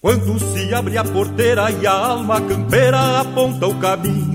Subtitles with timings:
[0.00, 4.27] Quando se abre a porteira e a alma campeira aponta o caminho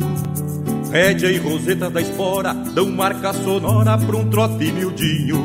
[0.94, 5.44] Rédia e roseta da espora dão marca sonora pra um trote miudinho.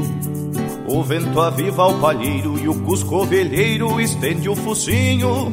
[0.87, 5.51] O vento aviva o palheiro e o cusco velheiro estende o focinho.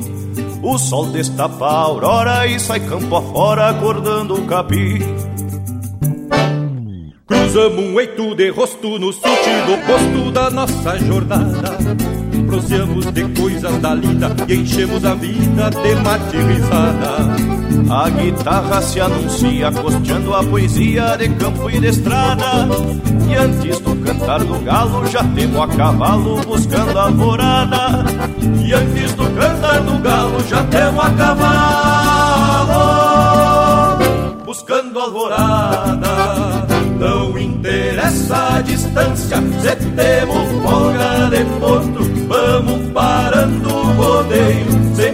[0.62, 5.00] O sol destapa a aurora e sai campo afora acordando o capim.
[7.26, 12.25] Cruzamos um eito de rosto no sentido oposto da nossa jornada.
[12.56, 17.18] Proseamos de coisas da lida e enchemos a vida de mate risada.
[17.94, 22.66] A guitarra se anuncia costeando a poesia de campo e de estrada.
[23.30, 28.06] E antes do cantar do galo já temo a cavalo buscando a alvorada
[28.64, 31.56] E antes do cantar do galo já temo a cavalo
[34.46, 36.68] Buscando a alvorada
[37.00, 41.15] Não interessa a distância Se temos folga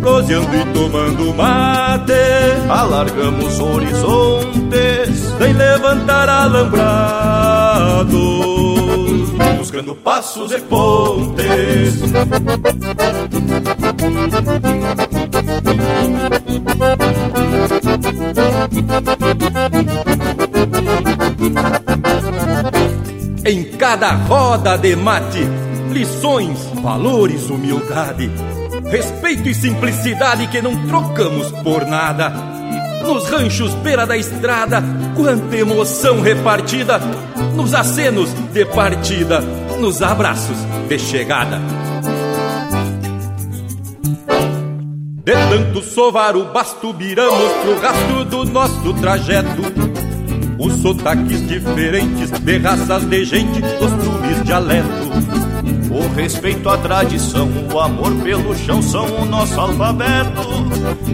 [0.00, 2.12] proseando e tomando mate.
[2.68, 8.18] Alargamos horizontes sem levantar alambrado,
[9.58, 12.02] buscando passos e pontes.
[23.44, 25.46] Em cada roda de mate,
[25.90, 28.30] lições, valores, humildade,
[28.90, 32.58] respeito e simplicidade que não trocamos por nada
[33.08, 34.82] nos ranchos beira da estrada,
[35.16, 37.00] quanta emoção repartida,
[37.54, 39.40] nos acenos de partida,
[39.80, 40.56] nos abraços
[40.88, 41.58] de chegada.
[45.24, 49.62] De tanto sovar o basto, viramos pro rastro do nosso trajeto.
[50.58, 55.47] Os sotaques diferentes de raças de gente, costumes, dialeto
[55.90, 60.42] o respeito à tradição, o amor pelo chão são o nosso alfabeto.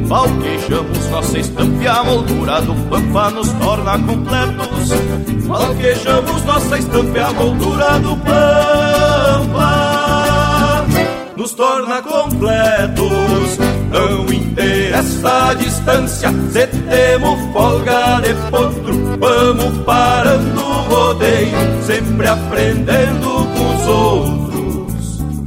[0.09, 4.91] Falquejamos nossa estampa e a moldura do pampa nos torna completos.
[5.47, 9.95] Falquejamos nossa estampa e a moldura do pampa
[11.37, 13.59] nos torna completos.
[13.91, 23.47] Não interessa a distância, se temos folga de potro, vamos parando o rodeio, sempre aprendendo
[23.56, 23.74] com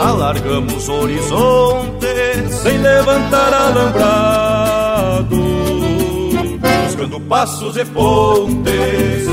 [0.00, 5.36] alargamos horizontes sem levantar alambrado,
[6.86, 9.26] buscando passos e pontes.